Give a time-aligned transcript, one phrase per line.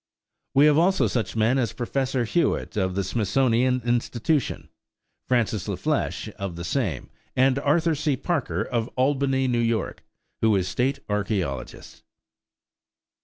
[0.55, 4.69] We have also such men as Professor Hewitt of the Smithsonian Institution,
[5.27, 8.17] Francis La Flesche of the same, and Arthur C.
[8.17, 9.53] Parker of Albany, N.
[9.53, 9.93] Y.,
[10.41, 12.01] who is state archæologist.